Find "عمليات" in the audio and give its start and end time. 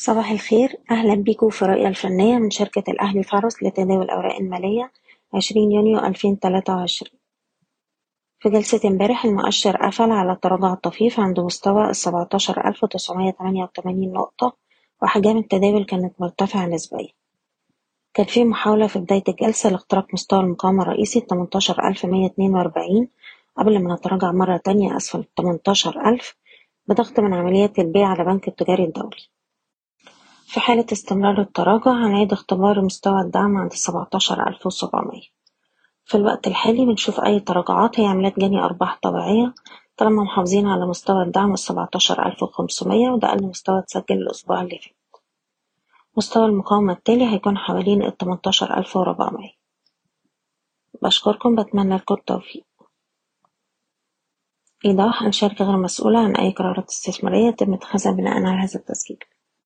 27.34-27.78, 38.06-38.38